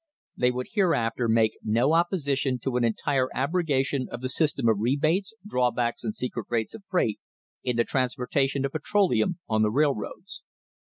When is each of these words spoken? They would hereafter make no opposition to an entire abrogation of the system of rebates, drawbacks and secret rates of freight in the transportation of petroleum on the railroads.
They 0.35 0.49
would 0.49 0.69
hereafter 0.71 1.27
make 1.27 1.59
no 1.63 1.93
opposition 1.93 2.57
to 2.63 2.75
an 2.75 2.83
entire 2.83 3.27
abrogation 3.35 4.07
of 4.09 4.21
the 4.21 4.29
system 4.29 4.67
of 4.67 4.79
rebates, 4.79 5.35
drawbacks 5.47 6.03
and 6.03 6.15
secret 6.15 6.47
rates 6.49 6.73
of 6.73 6.83
freight 6.87 7.19
in 7.63 7.75
the 7.75 7.83
transportation 7.83 8.65
of 8.65 8.71
petroleum 8.71 9.37
on 9.47 9.61
the 9.61 9.69
railroads. 9.69 10.41